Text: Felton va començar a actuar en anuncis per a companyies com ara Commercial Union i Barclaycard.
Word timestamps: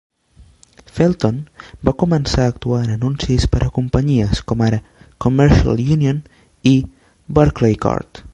Felton 0.93 1.35
va 1.89 1.93
començar 2.03 2.45
a 2.45 2.53
actuar 2.53 2.79
en 2.85 2.93
anuncis 2.95 3.45
per 3.57 3.61
a 3.67 3.69
companyies 3.77 4.43
com 4.53 4.65
ara 4.69 4.81
Commercial 5.27 5.85
Union 5.99 6.25
i 6.73 6.75
Barclaycard. 7.41 8.25